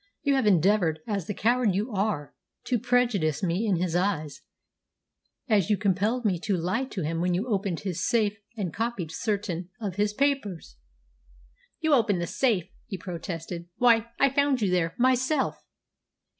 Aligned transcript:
You 0.23 0.33
have 0.33 0.47
endeavoured, 0.47 0.97
as 1.05 1.27
the 1.27 1.33
coward 1.35 1.75
you 1.75 1.91
are, 1.91 2.33
to 2.63 2.79
prejudice 2.79 3.43
me 3.43 3.67
in 3.67 3.75
his 3.75 3.95
eyes, 3.95 4.37
just 4.37 4.41
as 5.47 5.69
you 5.69 5.77
compelled 5.77 6.25
me 6.25 6.39
to 6.39 6.57
lie 6.57 6.85
to 6.85 7.03
him 7.03 7.21
when 7.21 7.35
you 7.35 7.47
opened 7.47 7.81
his 7.81 8.03
safe 8.03 8.35
and 8.57 8.73
copied 8.73 9.11
certain 9.11 9.69
of 9.79 9.97
his 9.97 10.13
papers!" 10.13 10.77
"You 11.81 11.93
opened 11.93 12.19
the 12.19 12.25
safe!" 12.25 12.65
he 12.87 12.97
protested. 12.97 13.69
"Why, 13.77 14.07
I 14.17 14.31
found 14.31 14.59
you 14.59 14.71
there 14.71 14.95
myself!" 14.97 15.63